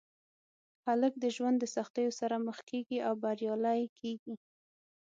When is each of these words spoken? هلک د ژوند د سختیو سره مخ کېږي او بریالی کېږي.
هلک 0.85 1.13
د 1.23 1.25
ژوند 1.35 1.57
د 1.59 1.65
سختیو 1.75 2.11
سره 2.19 2.35
مخ 2.45 2.57
کېږي 2.69 2.97
او 3.07 3.13
بریالی 3.23 3.81
کېږي. 3.99 4.35